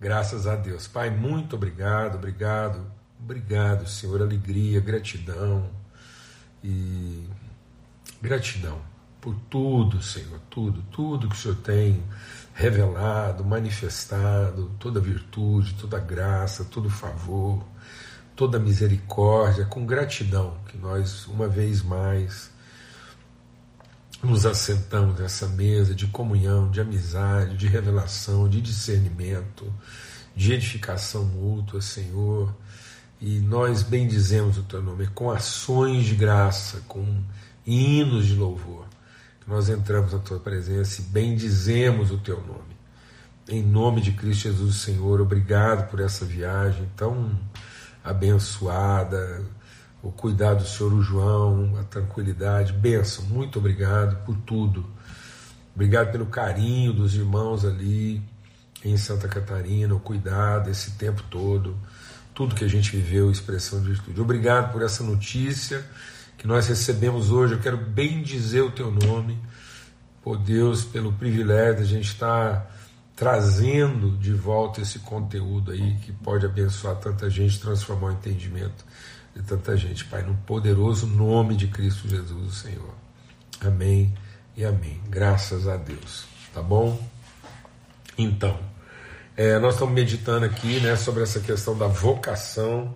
[0.00, 0.88] Graças a Deus.
[0.88, 2.90] Pai, muito obrigado, obrigado,
[3.22, 4.22] obrigado, Senhor.
[4.22, 5.68] Alegria, gratidão
[6.64, 7.28] e
[8.22, 8.80] gratidão
[9.20, 12.02] por tudo, Senhor, tudo, tudo que o Senhor tem
[12.54, 17.62] revelado, manifestado, toda virtude, toda graça, todo favor,
[18.34, 22.50] toda misericórdia, com gratidão que nós, uma vez mais,
[24.22, 29.72] nos assentamos nessa mesa de comunhão, de amizade, de revelação, de discernimento,
[30.36, 32.54] de edificação mútua, Senhor.
[33.20, 37.22] E nós bendizemos o teu nome com ações de graça, com
[37.66, 38.86] hinos de louvor.
[39.46, 42.78] Nós entramos na tua presença e bendizemos o teu nome.
[43.48, 47.38] Em nome de Cristo Jesus, Senhor, obrigado por essa viagem tão
[48.04, 49.44] abençoada
[50.02, 54.86] o cuidado do Senhor João, a tranquilidade, benção, muito obrigado por tudo.
[55.74, 58.22] Obrigado pelo carinho dos irmãos ali
[58.84, 61.76] em Santa Catarina, o cuidado esse tempo todo,
[62.34, 64.20] tudo que a gente viveu, expressão de virtude.
[64.20, 65.84] Obrigado por essa notícia
[66.38, 67.54] que nós recebemos hoje.
[67.54, 69.38] Eu quero bem dizer o teu nome,
[70.22, 72.74] por Deus, pelo privilégio de a gente estar
[73.14, 78.84] trazendo de volta esse conteúdo aí que pode abençoar tanta gente, transformar o entendimento
[79.34, 82.94] de tanta gente, Pai, no poderoso nome de Cristo Jesus, o Senhor.
[83.60, 84.12] Amém
[84.56, 85.00] e amém.
[85.08, 86.24] Graças a Deus.
[86.52, 87.00] Tá bom?
[88.18, 88.58] Então,
[89.36, 92.94] é, nós estamos meditando aqui né, sobre essa questão da vocação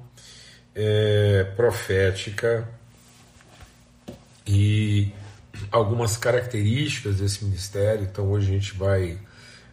[0.75, 2.69] é, profética
[4.47, 5.13] e
[5.71, 8.05] algumas características desse ministério.
[8.05, 9.19] Então, hoje a gente vai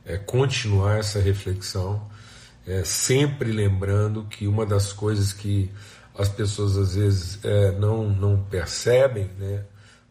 [0.05, 2.09] é, continuar essa reflexão,
[2.65, 5.71] é, sempre lembrando que uma das coisas que
[6.17, 9.63] as pessoas às vezes é, não, não percebem, né?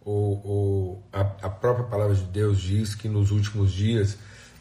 [0.05, 4.17] ou, ou a, a, própria palavra de Deus diz que nos últimos dias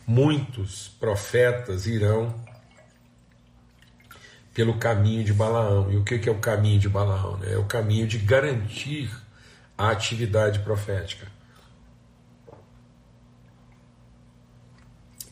[0.05, 2.33] muitos profetas irão
[4.53, 5.91] pelo caminho de Balaão.
[5.91, 7.37] E o que, que é o caminho de Balaão?
[7.37, 7.53] Né?
[7.53, 9.09] É o caminho de garantir
[9.77, 11.27] a atividade profética.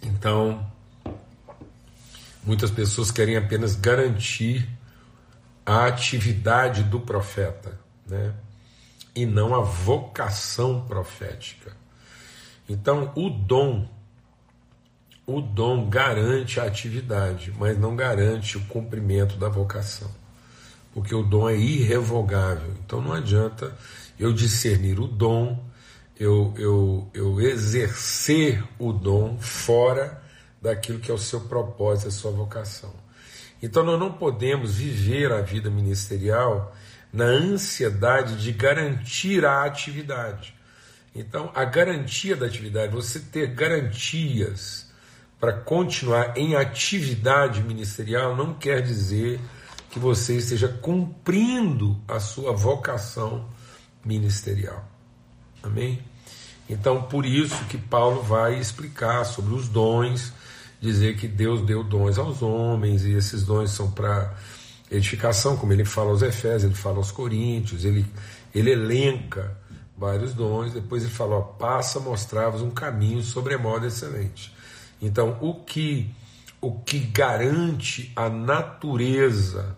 [0.01, 0.65] Então,
[2.43, 4.76] muitas pessoas querem apenas garantir
[5.67, 8.33] a atividade do profeta, né?
[9.13, 11.75] e não a vocação profética.
[12.69, 13.85] Então, o dom,
[15.25, 20.09] o dom garante a atividade, mas não garante o cumprimento da vocação,
[20.93, 22.73] porque o dom é irrevogável.
[22.85, 23.77] Então, não adianta
[24.17, 25.61] eu discernir o dom,
[26.17, 30.23] eu, eu, eu exercer o dom fora
[30.61, 33.06] daquilo que é o seu propósito, a sua vocação.
[33.61, 36.75] Então nós não podemos viver a vida ministerial
[37.11, 40.53] na ansiedade de garantir a atividade.
[41.15, 44.87] Então, a garantia da atividade, você ter garantias
[45.39, 49.39] para continuar em atividade ministerial, não quer dizer
[49.89, 53.49] que você esteja cumprindo a sua vocação
[54.05, 54.87] ministerial.
[55.63, 56.03] Amém?
[56.69, 60.33] Então, por isso que Paulo vai explicar sobre os dons
[60.79, 64.35] dizer que Deus deu dons aos homens e esses dons são para
[64.89, 68.05] edificação, como ele fala aos Efésios, ele fala aos Coríntios, ele,
[68.53, 69.57] ele elenca
[69.97, 74.55] vários dons, depois ele fala: ó, passa a mostrar-vos um caminho sobremodo excelente.
[75.01, 76.13] Então, o que,
[76.61, 79.75] o que garante a natureza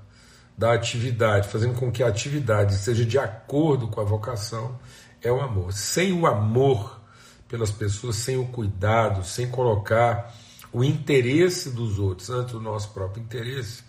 [0.57, 4.77] da atividade, fazendo com que a atividade seja de acordo com a vocação,
[5.21, 5.71] é o amor.
[5.71, 6.99] Sem o amor
[7.47, 10.33] pelas pessoas, sem o cuidado, sem colocar
[10.72, 13.84] o interesse dos outros antes do nosso próprio interesse.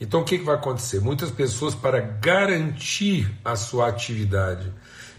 [0.00, 1.00] Então o que, que vai acontecer?
[1.00, 4.72] Muitas pessoas, para garantir a sua atividade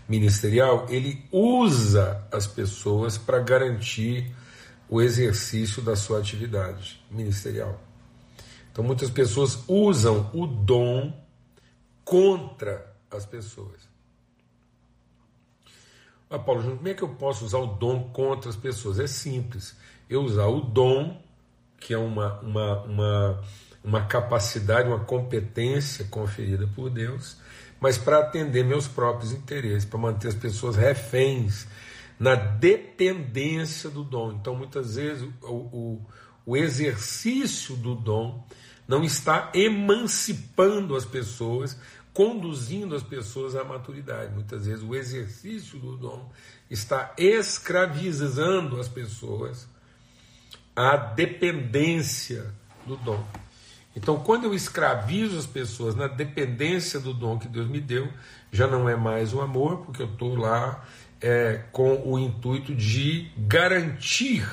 [0.08, 4.34] ministerial, ele usa as pessoas para garantir
[4.90, 7.82] o exercício da sua atividade ministerial.
[8.72, 11.18] Então muitas pessoas usam o dom
[12.04, 13.86] contra as pessoas.
[16.30, 19.00] Ah, Paulo como é que eu posso usar o dom contra as pessoas?
[19.00, 19.76] É simples
[20.10, 21.22] eu usar o dom,
[21.80, 23.44] que é uma, uma, uma,
[23.84, 27.38] uma capacidade, uma competência conferida por Deus,
[27.80, 31.68] mas para atender meus próprios interesses, para manter as pessoas reféns
[32.20, 34.34] na dependência do dom.
[34.34, 36.02] Então, muitas vezes, o, o,
[36.46, 38.44] o exercício do dom
[38.88, 41.78] não está emancipando as pessoas,
[42.14, 44.34] conduzindo as pessoas à maturidade.
[44.34, 46.32] Muitas vezes, o exercício do dom
[46.70, 49.68] está escravizando as pessoas
[50.76, 52.54] a dependência
[52.86, 53.24] do dom.
[53.96, 58.12] Então, quando eu escravizo as pessoas na dependência do dom que Deus me deu,
[58.52, 60.84] já não é mais o amor, porque eu estou lá
[61.22, 64.46] é, com o intuito de garantir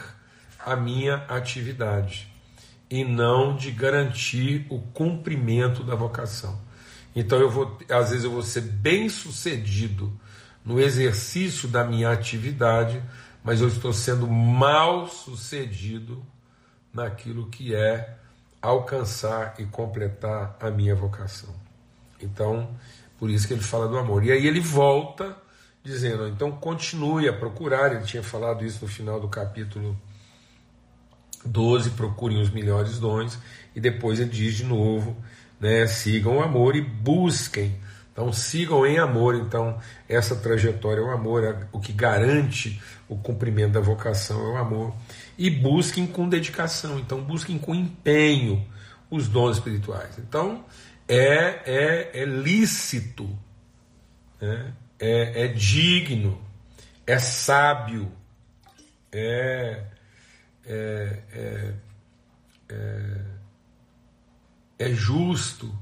[0.64, 2.32] a minha atividade
[2.88, 6.60] e não de garantir o cumprimento da vocação.
[7.16, 10.12] Então eu vou, às vezes eu vou ser bem sucedido
[10.64, 13.02] no exercício da minha atividade,
[13.42, 16.24] mas eu estou sendo mal sucedido
[16.92, 18.16] naquilo que é
[18.60, 21.52] alcançar e completar a minha vocação.
[22.20, 22.70] Então,
[23.18, 24.24] por isso que ele fala do amor.
[24.24, 25.36] E aí ele volta
[25.82, 27.92] dizendo: então continue a procurar.
[27.92, 29.98] Ele tinha falado isso no final do capítulo
[31.44, 33.38] 12: procurem os melhores dons.
[33.74, 35.16] E depois ele diz de novo:
[35.58, 37.80] né, sigam o amor e busquem.
[38.12, 39.34] Então sigam em amor.
[39.34, 39.78] Então,
[40.08, 44.56] essa trajetória é o amor, é o que garante o cumprimento da vocação é o
[44.58, 44.94] amor.
[45.36, 48.64] E busquem com dedicação, então busquem com empenho
[49.10, 50.18] os dons espirituais.
[50.18, 50.64] Então,
[51.08, 53.28] é, é, é lícito,
[54.40, 54.72] né?
[54.98, 56.40] é, é digno,
[57.06, 58.10] é sábio,
[59.10, 59.84] é,
[60.64, 61.74] é, é,
[62.70, 63.20] é,
[64.78, 65.76] é justo,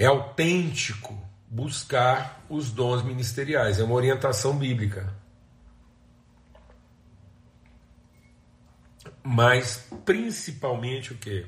[0.00, 1.16] é autêntico
[1.46, 5.12] buscar os dons ministeriais, é uma orientação bíblica.
[9.22, 11.46] Mas principalmente o que?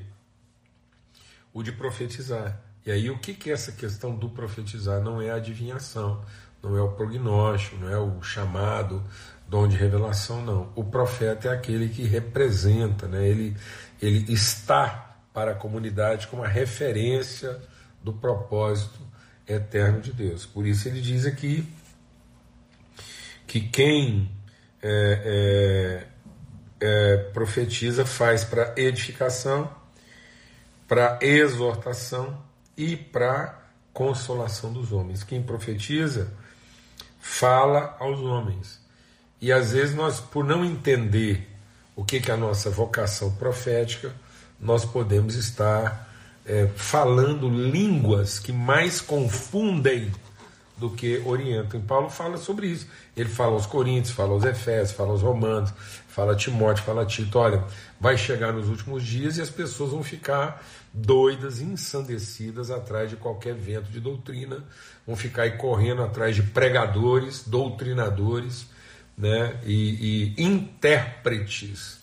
[1.53, 2.59] o de profetizar.
[2.85, 5.01] E aí o que, que é essa questão do profetizar?
[5.01, 6.23] Não é a adivinhação,
[6.61, 9.03] não é o prognóstico, não é o chamado
[9.47, 10.71] dom de revelação, não.
[10.75, 13.27] O profeta é aquele que representa, né?
[13.27, 13.55] ele,
[14.01, 17.59] ele está para a comunidade como a referência
[18.03, 18.99] do propósito
[19.47, 20.45] eterno de Deus.
[20.45, 21.67] Por isso ele diz aqui
[23.47, 24.31] que quem
[24.81, 26.05] é,
[26.81, 29.69] é, é, profetiza faz para edificação
[30.93, 32.37] para exortação
[32.77, 33.59] e para
[33.91, 35.23] consolação dos homens.
[35.23, 36.31] Quem profetiza
[37.19, 38.79] fala aos homens.
[39.41, 41.49] E às vezes nós, por não entender
[41.95, 44.13] o que, que é a nossa vocação profética,
[44.59, 46.12] nós podemos estar
[46.45, 50.11] é, falando línguas que mais confundem
[50.77, 51.79] do que orientam.
[51.79, 52.87] E Paulo fala sobre isso.
[53.15, 55.73] Ele fala aos Coríntios, fala aos Efésios, fala aos Romanos,
[56.07, 57.39] fala a Timóteo, fala a Tito.
[57.39, 57.63] Olha,
[57.99, 60.63] vai chegar nos últimos dias e as pessoas vão ficar
[60.93, 64.63] doidas, ensandecidas atrás de qualquer vento de doutrina,
[65.07, 68.67] vão ficar aí correndo atrás de pregadores, doutrinadores
[69.17, 71.99] né, e, e intérpretes,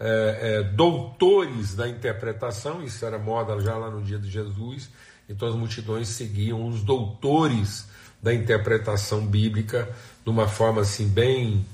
[0.00, 4.90] é, é, doutores da interpretação, isso era moda já lá no dia de Jesus,
[5.28, 7.88] então as multidões seguiam os doutores
[8.22, 9.88] da interpretação bíblica
[10.24, 11.64] de uma forma assim bem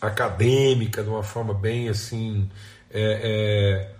[0.00, 2.50] acadêmica, de uma forma bem assim
[2.90, 3.94] é, é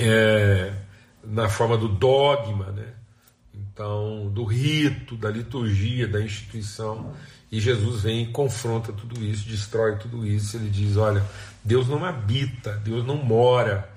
[0.00, 0.72] é,
[1.22, 2.86] na forma do dogma, né?
[3.60, 7.14] Então do rito, da liturgia, da instituição.
[7.50, 10.56] E Jesus vem e confronta tudo isso, destrói tudo isso.
[10.56, 11.24] Ele diz: olha,
[11.64, 13.90] Deus não habita, Deus não mora,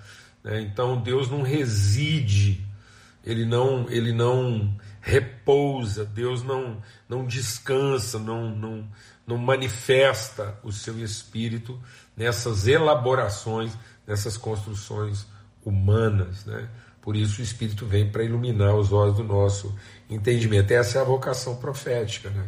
[0.43, 0.61] né?
[0.61, 2.65] então Deus não reside,
[3.23, 8.87] ele não, ele não repousa, Deus não, não descansa, não, não,
[9.27, 11.79] não manifesta o seu espírito
[12.15, 13.77] nessas elaborações,
[14.07, 15.27] nessas construções
[15.65, 16.69] humanas, né?
[17.03, 19.77] Por isso o Espírito vem para iluminar os olhos do nosso
[20.09, 20.71] entendimento.
[20.71, 22.47] Essa é a vocação profética, né?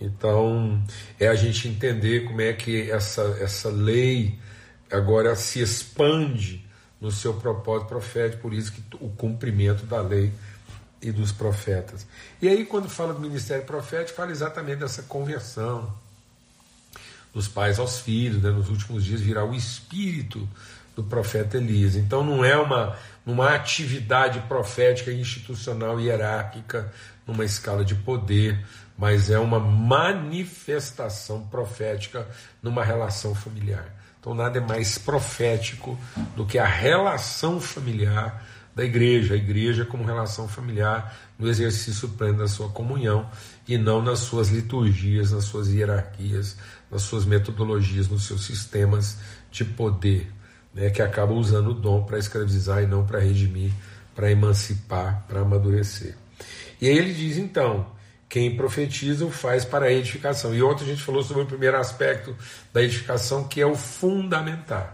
[0.00, 0.80] Então,
[1.18, 4.38] é a gente entender como é que essa, essa lei
[4.88, 6.64] agora se expande
[7.00, 10.32] no seu propósito profético, por isso que o cumprimento da lei
[11.02, 12.06] e dos profetas.
[12.40, 15.92] E aí, quando fala do ministério profético, fala exatamente dessa conversão
[17.34, 18.50] dos pais aos filhos, né?
[18.50, 20.48] nos últimos dias virá o Espírito
[20.98, 21.94] do profeta Elias.
[21.94, 26.92] Então não é uma, uma atividade profética institucional hierárquica
[27.24, 28.66] numa escala de poder,
[28.98, 32.26] mas é uma manifestação profética
[32.60, 33.94] numa relação familiar.
[34.18, 35.96] Então nada é mais profético
[36.34, 42.38] do que a relação familiar da igreja, a igreja como relação familiar no exercício pleno
[42.38, 43.30] da sua comunhão
[43.68, 46.56] e não nas suas liturgias, nas suas hierarquias,
[46.90, 50.32] nas suas metodologias, nos seus sistemas de poder
[50.74, 53.72] né, que acaba usando o dom para escravizar e não para redimir,
[54.14, 56.14] para emancipar, para amadurecer.
[56.80, 57.86] E aí ele diz então:
[58.28, 60.54] quem profetiza o faz para a edificação.
[60.54, 62.36] E ontem a gente falou sobre o primeiro aspecto
[62.72, 64.92] da edificação, que é o fundamentar.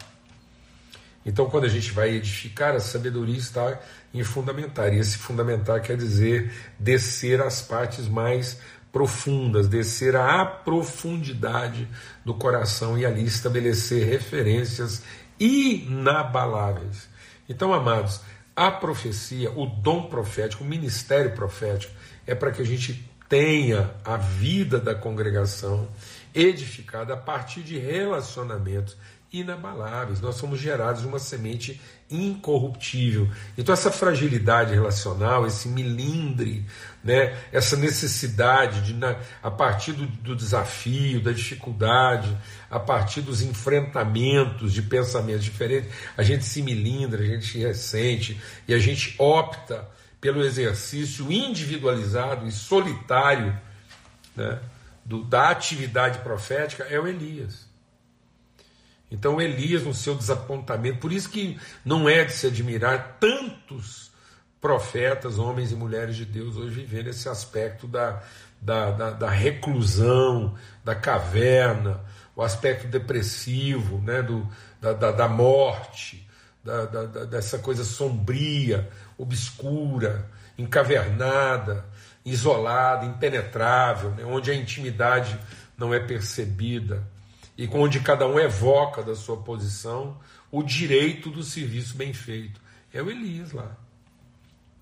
[1.27, 3.81] Então, quando a gente vai edificar, a sabedoria está
[4.13, 4.93] em fundamentar.
[4.93, 8.59] E esse fundamentar quer dizer descer às partes mais
[8.93, 11.89] profundas, descer à profundidade
[12.25, 15.03] do coração e ali estabelecer referências
[15.39, 17.09] inabaláveis.
[17.49, 18.21] Então, amados,
[18.57, 21.93] a profecia, o dom profético, o ministério profético,
[22.27, 25.89] é para que a gente tenha a vida da congregação
[26.35, 28.97] edificada a partir de relacionamentos
[29.35, 30.21] inabaláveis.
[30.21, 33.29] Nós somos gerados de uma semente incorruptível.
[33.59, 36.65] Então essa fragilidade relacional, esse milindre,
[37.03, 38.95] né, essa necessidade de
[39.43, 42.37] a partir do, do desafio, da dificuldade,
[42.71, 48.41] a partir dos enfrentamentos de pensamentos diferentes, a gente se milindra, a gente se ressente
[48.69, 49.89] e a gente opta
[50.21, 53.59] pelo exercício individualizado e solitário
[54.35, 54.59] né,
[55.05, 57.64] do, da atividade profética é o Elias.
[59.15, 64.11] Então Elias, no seu desapontamento, por isso que não é de se admirar tantos
[64.61, 68.21] profetas, homens e mulheres de Deus hoje vivendo esse aspecto da,
[68.61, 72.01] da, da, da reclusão, da caverna,
[72.35, 74.49] o aspecto depressivo, né, do,
[74.81, 76.29] da, da, da morte,
[76.65, 80.29] da, da, dessa coisa sombria, obscura,
[80.59, 81.85] encavernada,
[82.25, 85.39] isolada, impenetrável, né, onde a intimidade
[85.79, 87.14] não é percebida
[87.57, 90.17] e onde cada um evoca da sua posição
[90.51, 92.61] o direito do serviço bem feito.
[92.93, 93.77] É o Elias lá.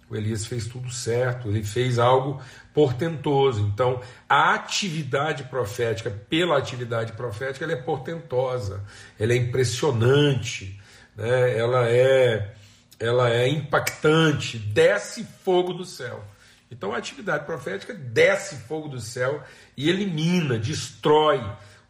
[0.09, 2.43] O Elias fez tudo certo, ele fez algo
[2.75, 3.62] portentoso.
[3.62, 8.85] Então, a atividade profética, pela atividade profética, ela é portentosa,
[9.19, 10.79] ela é impressionante,
[11.17, 11.57] né?
[11.57, 12.55] ela, é,
[13.00, 16.23] ela é impactante, desce fogo do céu.
[16.71, 19.43] Então, a atividade profética desce fogo do céu
[19.75, 21.43] e elimina, destrói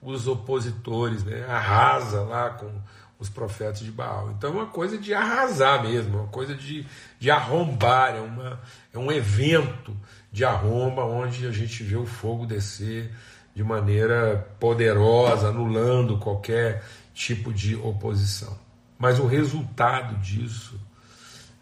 [0.03, 1.45] os opositores, né?
[1.49, 2.71] arrasa lá com
[3.19, 4.33] os profetas de Baal.
[4.33, 6.85] Então é uma coisa de arrasar mesmo, uma coisa de,
[7.21, 8.61] de arrombar, é, uma,
[8.93, 9.97] é um evento
[10.33, 13.13] de arromba onde a gente vê o fogo descer
[13.55, 16.83] de maneira poderosa, anulando qualquer
[17.15, 18.59] tipo de oposição.
[18.99, 20.81] Mas o resultado disso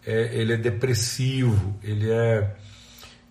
[0.07, 2.57] é, ele é depressivo, ele é,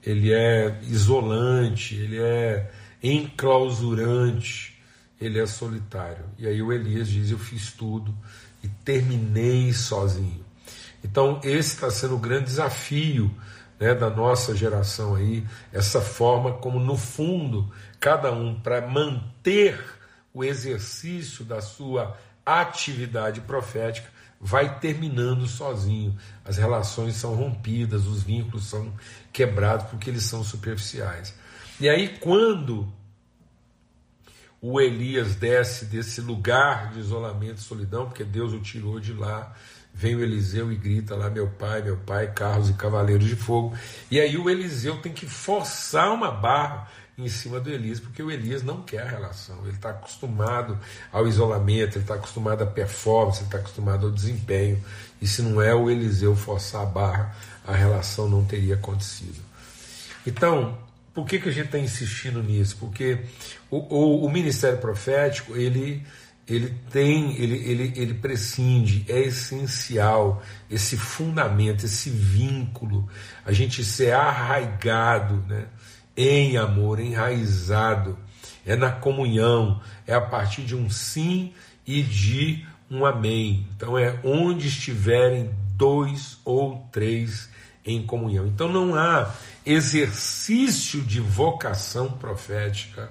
[0.03, 2.69] ele é isolante, ele é
[3.01, 4.78] enclausurante
[5.19, 6.25] ele é solitário.
[6.37, 8.15] E aí o Elias diz: Eu fiz tudo
[8.63, 10.45] e terminei sozinho.
[11.03, 13.31] Então, esse está sendo o grande desafio
[13.79, 19.79] né, da nossa geração aí, essa forma como, no fundo, cada um, para manter
[20.33, 24.09] o exercício da sua atividade profética,
[24.39, 26.17] vai terminando sozinho.
[26.43, 28.93] As relações são rompidas, os vínculos são
[29.31, 31.33] quebrados porque eles são superficiais.
[31.79, 32.91] E aí, quando
[34.61, 39.53] o Elias desce desse lugar de isolamento e solidão, porque Deus o tirou de lá.
[39.93, 43.75] Vem o Eliseu e grita lá: Meu pai, meu pai, carros e cavaleiros de fogo.
[44.11, 46.87] E aí o Eliseu tem que forçar uma barra
[47.17, 50.79] em cima do Elias, porque o Elias não quer a relação, ele está acostumado
[51.11, 54.81] ao isolamento, ele está acostumado à performance, ele está acostumado ao desempenho.
[55.21, 57.35] E se não é o Eliseu forçar a barra,
[57.67, 59.41] a relação não teria acontecido.
[60.25, 60.77] Então,
[61.13, 62.77] por que, que a gente está insistindo nisso?
[62.79, 63.19] Porque
[63.69, 66.03] o, o, o, ministério profético ele,
[66.47, 73.07] ele tem, ele, ele, ele prescinde, é essencial esse fundamento, esse vínculo,
[73.45, 75.65] a gente ser arraigado né,
[76.15, 78.17] em amor, enraizado,
[78.65, 81.53] é na comunhão, é a partir de um sim
[81.87, 83.67] e de um amém.
[83.75, 87.49] Então é onde estiverem dois ou três
[87.93, 88.47] em comunhão.
[88.47, 89.33] Então não há
[89.65, 93.09] exercício de vocação profética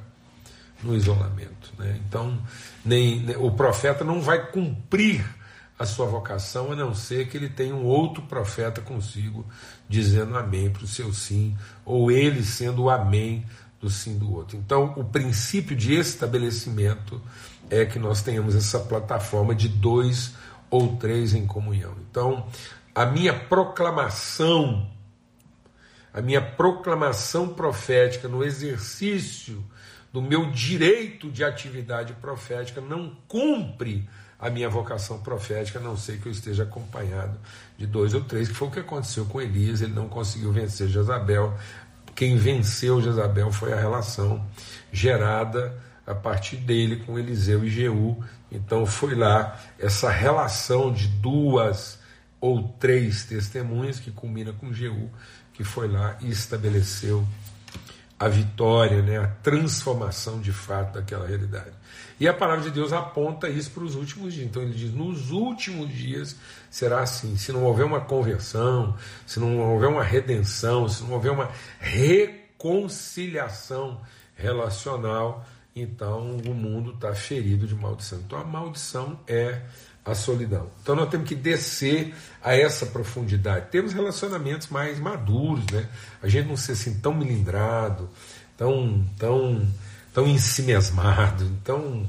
[0.82, 1.72] no isolamento.
[1.78, 2.00] Né?
[2.06, 2.38] Então,
[2.84, 5.24] nem, nem, o profeta não vai cumprir
[5.78, 9.46] a sua vocação a não ser que ele tenha um outro profeta consigo
[9.88, 13.44] dizendo amém para o seu sim, ou ele sendo o amém
[13.80, 14.56] do sim do outro.
[14.56, 17.20] Então, o princípio de estabelecimento
[17.70, 20.34] é que nós tenhamos essa plataforma de dois
[20.68, 21.94] ou três em comunhão.
[22.10, 22.46] Então,
[22.94, 24.88] a minha proclamação
[26.12, 29.64] a minha proclamação profética no exercício
[30.12, 36.20] do meu direito de atividade profética não cumpre a minha vocação profética, a não ser
[36.20, 37.38] que eu esteja acompanhado
[37.76, 40.88] de dois ou três, que foi o que aconteceu com Elias, ele não conseguiu vencer
[40.88, 41.56] Jezabel.
[42.14, 44.44] Quem venceu Jezabel foi a relação
[44.92, 45.76] gerada
[46.06, 48.22] a partir dele com Eliseu e Jeú.
[48.50, 51.97] Então foi lá essa relação de duas
[52.40, 55.10] ou três testemunhas que culmina com Jeú
[55.58, 57.26] que foi lá e estabeleceu
[58.16, 61.72] a vitória, né, a transformação de fato daquela realidade.
[62.20, 64.46] E a palavra de Deus aponta isso para os últimos dias.
[64.46, 66.36] Então ele diz: nos últimos dias
[66.70, 67.36] será assim.
[67.36, 74.00] Se não houver uma conversão, se não houver uma redenção, se não houver uma reconciliação
[74.36, 75.44] relacional,
[75.80, 78.18] então o mundo está ferido de maldição.
[78.20, 79.62] Então a maldição é
[80.04, 80.70] a solidão.
[80.82, 83.66] Então nós temos que descer a essa profundidade.
[83.70, 85.86] Temos relacionamentos mais maduros, né?
[86.22, 88.08] A gente não ser assim tão melindrado,
[88.56, 89.66] tão, tão,
[90.12, 92.06] tão ensimesmado, tão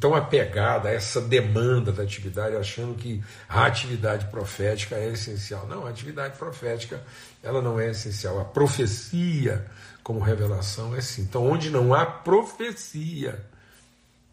[0.00, 5.66] tão apegada a essa demanda da atividade, achando que a atividade profética é essencial.
[5.66, 7.00] Não, a atividade profética
[7.42, 8.40] ela não é essencial.
[8.40, 9.64] A profecia
[10.04, 11.22] como revelação é sim.
[11.22, 13.42] Então, onde não há profecia,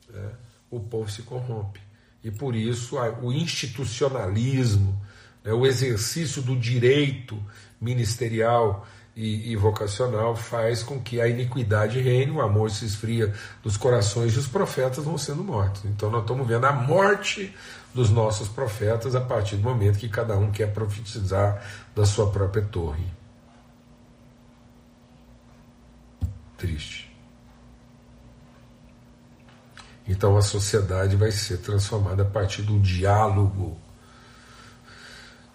[0.09, 0.29] né,
[0.69, 1.79] o povo se corrompe.
[2.23, 5.01] E por isso o institucionalismo,
[5.43, 7.41] né, o exercício do direito
[7.79, 8.85] ministerial
[9.15, 14.33] e, e, vocacional faz com que a iniquidade reine, o amor se esfria dos corações
[14.33, 15.83] e os profetas vão sendo mortos.
[15.85, 17.53] Então nós estamos vendo a morte
[17.93, 21.61] dos nossos profetas a partir do momento que cada um quer profetizar
[21.93, 23.20] da sua própria torre.
[26.61, 27.11] Triste.
[30.07, 33.79] Então a sociedade vai ser transformada a partir do diálogo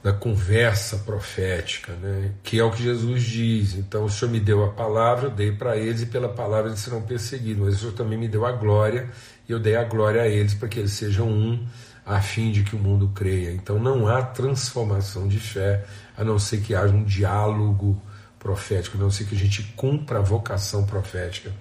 [0.03, 2.33] da conversa profética, né?
[2.43, 3.75] que é o que Jesus diz.
[3.75, 6.81] Então, o Senhor me deu a palavra, eu dei para eles, e pela palavra eles
[6.81, 7.65] serão perseguidos.
[7.65, 9.09] Mas o Senhor também me deu a glória,
[9.49, 11.67] e eu dei a glória a eles, para que eles sejam um,
[12.05, 13.53] a fim de que o mundo creia.
[13.53, 15.85] Então, não há transformação de fé,
[16.17, 18.01] a não ser que haja um diálogo
[18.47, 21.53] profético, não ser que a gente cumpra a vocação profética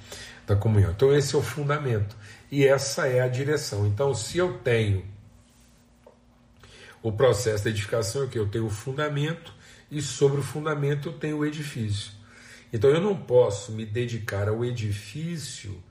[0.46, 0.92] da comunhão.
[0.92, 2.15] Então, esse é o fundamento,
[2.51, 3.88] e essa é a direção.
[3.88, 5.04] Então, se eu tenho
[7.01, 8.38] o processo da edificação é que?
[8.38, 9.51] Eu tenho o fundamento
[9.89, 12.12] e sobre o fundamento eu tenho o edifício.
[12.72, 15.82] Então eu não posso me dedicar ao edifício,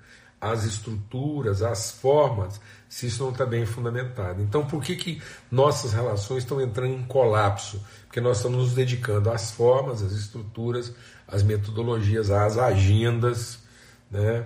[0.50, 4.42] às estruturas, às formas, se isso não está bem fundamentado.
[4.42, 7.82] Então por que, que nossas relações estão entrando em colapso?
[8.06, 10.92] Porque nós estamos nos dedicando às formas, às estruturas,
[11.26, 13.58] às metodologias, às agendas,
[14.10, 14.44] né?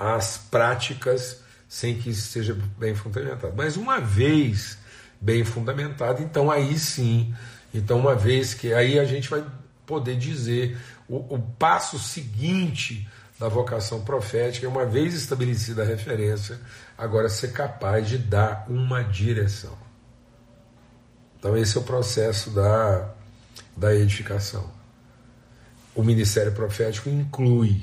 [0.00, 3.54] às práticas, sem que isso seja bem fundamentado.
[3.56, 4.78] Mas uma vez
[5.20, 7.32] bem fundamentado, então aí sim,
[7.72, 9.44] então uma vez que aí a gente vai
[9.86, 13.06] poder dizer o, o passo seguinte
[13.40, 16.60] da vocação profética, uma vez estabelecida a referência,
[16.96, 19.72] agora ser capaz de dar uma direção.
[21.38, 23.14] Então esse é o processo da,
[23.74, 24.70] da edificação.
[25.94, 27.82] O ministério profético inclui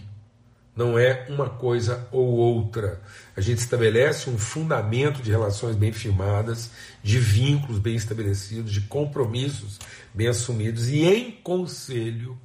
[0.76, 3.02] não é uma coisa ou outra.
[3.36, 6.70] A gente estabelece um fundamento de relações bem firmadas,
[7.02, 9.80] de vínculos bem estabelecidos, de compromissos
[10.14, 12.38] bem assumidos, e em conselho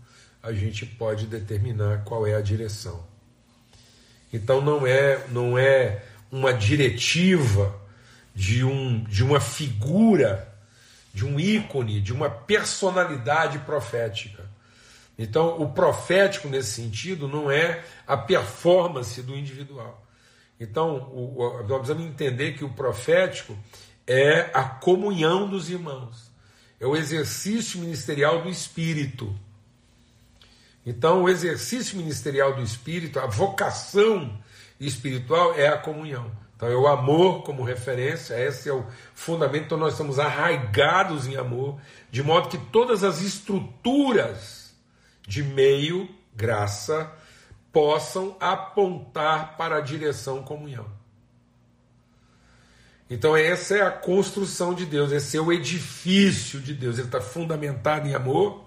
[0.43, 3.05] a gente pode determinar qual é a direção.
[4.33, 7.79] Então não é, não é uma diretiva
[8.35, 10.53] de, um, de uma figura,
[11.13, 14.53] de um ícone, de uma personalidade profética
[15.19, 20.05] então, o profético nesse sentido não é a performance do individual.
[20.59, 23.57] Então, o, o, nós precisamos entender que o profético
[24.07, 26.31] é a comunhão dos irmãos,
[26.81, 29.35] é o exercício ministerial do Espírito.
[30.85, 34.37] Então, o exercício ministerial do Espírito, a vocação
[34.81, 36.31] espiritual é a comunhão.
[36.57, 39.67] Então, é o amor como referência, esse é o fundamento.
[39.67, 44.75] Então, nós estamos arraigados em amor, de modo que todas as estruturas
[45.27, 47.13] de meio, graça,
[47.73, 50.87] possam apontar para a direção comunhão.
[53.09, 56.97] Então, essa é a construção de Deus, esse é o edifício de Deus.
[56.97, 58.65] Ele está fundamentado em amor,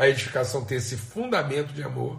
[0.00, 2.18] a edificação tem esse fundamento de amor,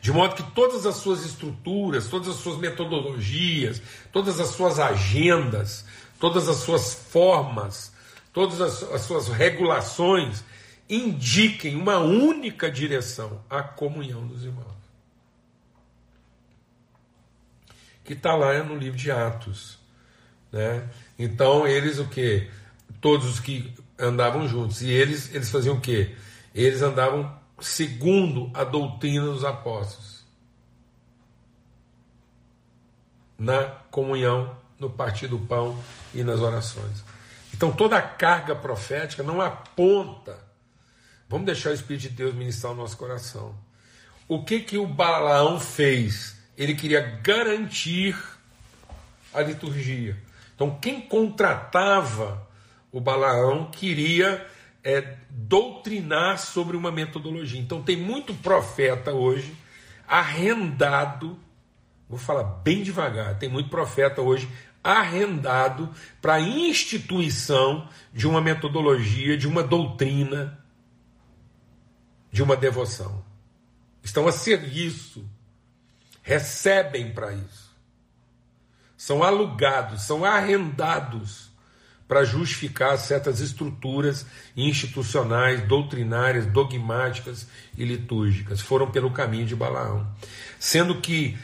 [0.00, 5.84] de modo que todas as suas estruturas, todas as suas metodologias, todas as suas agendas,
[6.18, 7.92] todas as suas formas,
[8.32, 10.42] todas as, as suas regulações
[10.90, 14.66] indiquem uma única direção, a comunhão dos irmãos.
[18.02, 19.78] Que está lá no livro de Atos.
[20.50, 20.84] Né?
[21.16, 22.50] Então eles o que?
[23.00, 24.82] Todos os que andavam juntos.
[24.82, 26.14] E eles, eles faziam o que?
[26.54, 30.24] Eles andavam segundo a doutrina dos apóstolos.
[33.38, 35.78] Na comunhão, no partir do pão
[36.14, 37.04] e nas orações.
[37.54, 40.52] Então toda a carga profética não aponta
[41.32, 43.54] Vamos deixar o Espírito de Deus ministrar o nosso coração.
[44.28, 46.36] O que que o Balaão fez?
[46.58, 48.14] Ele queria garantir
[49.32, 50.14] a liturgia.
[50.54, 52.46] Então, quem contratava
[52.92, 54.46] o Balaão queria
[54.84, 57.60] é, doutrinar sobre uma metodologia.
[57.60, 59.56] Então, tem muito profeta hoje
[60.06, 61.38] arrendado,
[62.08, 64.48] vou falar bem devagar, tem muito profeta hoje
[64.84, 65.88] arrendado
[66.20, 70.62] para instituição de uma metodologia, de uma doutrina
[72.32, 73.22] de uma devoção.
[74.02, 75.28] Estão a serviço,
[76.22, 77.70] recebem para isso.
[78.96, 81.51] São alugados, são arrendados
[82.12, 88.60] para justificar certas estruturas institucionais, doutrinárias, dogmáticas e litúrgicas.
[88.60, 90.06] Foram pelo caminho de Balaão.
[90.58, 91.38] Sendo que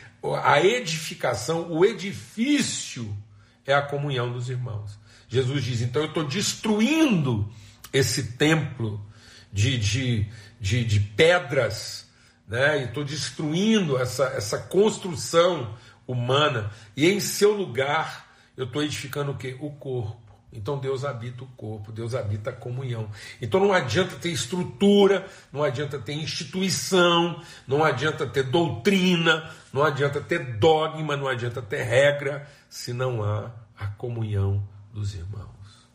[0.44, 3.16] a edificação, o edifício
[3.64, 4.98] é a comunhão dos irmãos.
[5.26, 7.50] Jesus diz: então eu estou destruindo
[7.90, 9.02] esse templo
[9.50, 10.26] de, de,
[10.60, 12.06] de, de pedras,
[12.46, 12.82] né?
[12.82, 15.74] e estou destruindo essa, essa construção
[16.06, 19.56] humana, e em seu lugar eu estou edificando o que?
[19.60, 20.27] O corpo.
[20.52, 23.10] Então Deus habita o corpo, Deus habita a comunhão.
[23.40, 30.20] Então não adianta ter estrutura, não adianta ter instituição, não adianta ter doutrina, não adianta
[30.20, 35.88] ter dogma, não adianta ter regra, se não há a comunhão dos irmãos,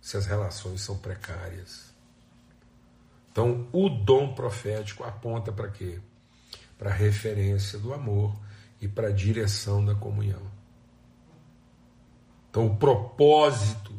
[0.00, 1.94] se as relações são precárias.
[3.32, 5.98] Então o dom profético aponta para quê?
[6.78, 8.36] Para a referência do amor
[8.80, 10.53] e para a direção da comunhão.
[12.54, 13.92] Então, o propósito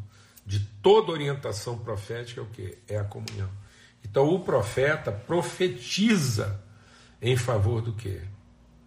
[0.45, 2.77] de toda orientação profética é o que?
[2.87, 3.49] É a comunhão.
[4.01, 6.63] Então, o profeta profetiza
[7.21, 8.21] em favor do que?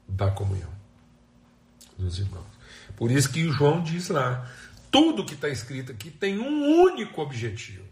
[0.09, 0.73] Da comunhão
[1.99, 2.47] dos irmãos.
[2.97, 4.51] Por isso que João diz lá:
[4.91, 7.85] tudo que está escrito aqui tem um único objetivo: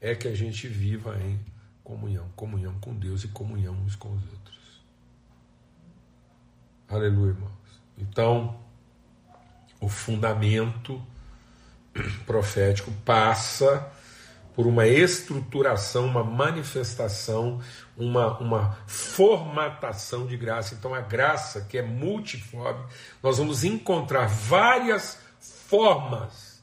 [0.00, 1.40] é que a gente viva em
[1.82, 4.84] comunhão comunhão com Deus e comunhão uns com os outros.
[6.88, 7.82] Aleluia, irmãos.
[7.98, 8.63] Então,
[9.84, 11.00] o fundamento
[12.24, 13.92] profético passa
[14.54, 17.60] por uma estruturação, uma manifestação,
[17.96, 20.74] uma, uma formatação de graça.
[20.74, 22.84] Então, a graça, que é multiforme,
[23.22, 26.62] nós vamos encontrar várias formas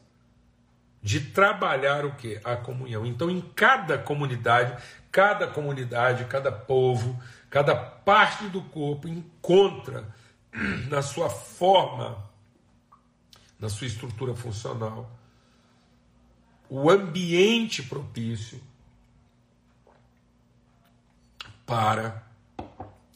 [1.04, 2.40] de trabalhar o que?
[2.44, 3.06] A comunhão.
[3.06, 4.82] Então, em cada comunidade,
[5.12, 10.08] cada comunidade, cada povo, cada parte do corpo encontra
[10.90, 12.31] na sua forma
[13.62, 15.10] na sua estrutura funcional,
[16.68, 18.60] o ambiente propício
[21.66, 22.26] para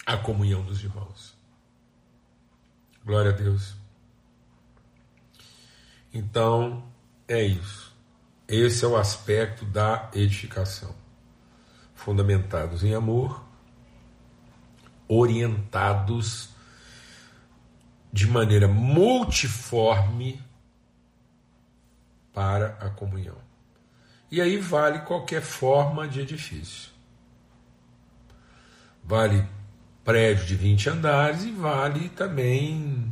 [0.05, 1.35] a comunhão dos irmãos.
[3.03, 3.75] Glória a Deus.
[6.13, 6.87] Então,
[7.27, 7.93] é isso.
[8.47, 10.95] Esse é o aspecto da edificação.
[11.95, 13.43] Fundamentados em amor,
[15.07, 16.54] orientados
[18.15, 20.41] de maneira multiforme
[22.33, 23.35] para a comunhão.
[24.31, 26.91] E aí vale qualquer forma de edifício.
[29.03, 29.45] Vale
[30.01, 33.11] prédio de 20 andares e vale também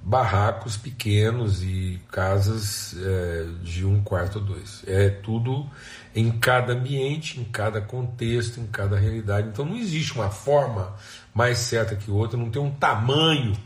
[0.00, 4.84] barracos pequenos e casas é, de um quarto ou dois.
[4.86, 5.68] É tudo
[6.14, 9.48] em cada ambiente, em cada contexto, em cada realidade.
[9.48, 10.94] Então não existe uma forma
[11.34, 13.56] mais certa que outra, não tem um tamanho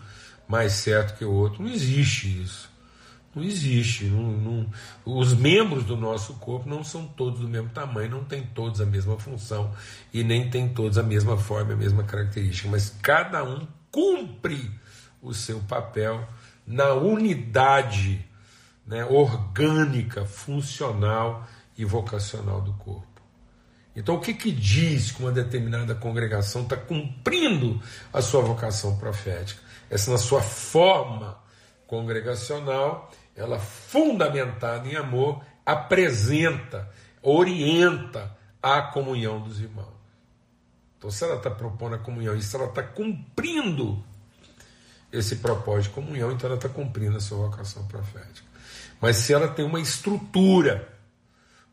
[0.48, 1.62] mais certo que o outro.
[1.62, 2.70] Não existe isso.
[3.34, 4.04] Não existe.
[4.04, 4.70] Não, não,
[5.04, 8.86] os membros do nosso corpo não são todos do mesmo tamanho, não têm todos a
[8.86, 9.72] mesma função
[10.12, 14.70] e nem têm todos a mesma forma, a mesma característica, mas cada um cumpre
[15.20, 16.26] o seu papel
[16.66, 18.24] na unidade
[18.86, 23.14] né, orgânica, funcional e vocacional do corpo.
[23.96, 27.80] Então, o que, que diz que uma determinada congregação está cumprindo
[28.12, 29.62] a sua vocação profética?
[29.90, 31.38] Essa na sua forma
[31.86, 36.90] congregacional, ela fundamentada em amor, apresenta,
[37.22, 39.94] orienta a comunhão dos irmãos.
[40.98, 44.02] Então, se ela está propondo a comunhão e se ela está cumprindo
[45.12, 48.46] esse propósito de comunhão, então ela está cumprindo a sua vocação profética.
[49.00, 50.88] Mas se ela tem uma estrutura,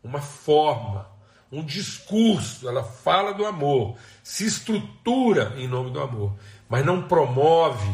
[0.04, 1.10] uma forma,
[1.52, 6.36] um discurso, ela fala do amor, se estrutura em nome do amor,
[6.72, 7.94] mas não promove,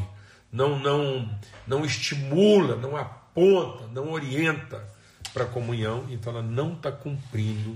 [0.52, 1.28] não, não,
[1.66, 4.88] não estimula, não aponta, não orienta
[5.34, 7.76] para a comunhão, então ela não está cumprindo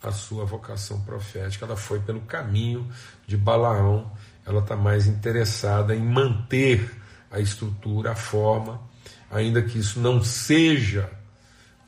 [0.00, 1.66] a sua vocação profética.
[1.66, 2.88] Ela foi pelo caminho
[3.26, 4.12] de Balaão,
[4.46, 6.96] ela está mais interessada em manter
[7.28, 8.80] a estrutura, a forma,
[9.28, 11.10] ainda que isso não seja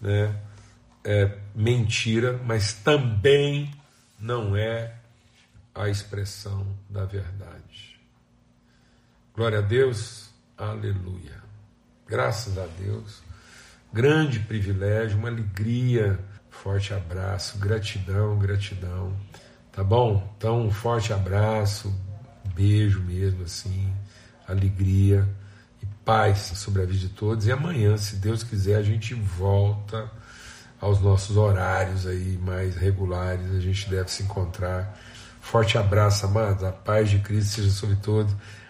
[0.01, 0.35] né,
[1.05, 3.73] é, mentira, mas também
[4.19, 4.97] não é
[5.73, 7.98] a expressão da verdade.
[9.39, 11.41] Glória a Deus, aleluia.
[12.09, 13.23] Graças a Deus,
[13.93, 16.19] grande privilégio, uma alegria.
[16.51, 19.17] Forte abraço, gratidão, gratidão.
[19.71, 20.29] Tá bom?
[20.37, 21.95] Então, um forte abraço,
[22.53, 23.95] beijo mesmo, assim,
[24.45, 25.25] alegria
[25.81, 27.47] e paz sobre a vida de todos.
[27.47, 30.11] E amanhã, se Deus quiser, a gente volta
[30.81, 33.49] aos nossos horários aí mais regulares.
[33.53, 34.99] A gente deve se encontrar.
[35.41, 36.65] Forte abraço, amados.
[36.65, 38.35] A paz de Cristo seja sobre todos.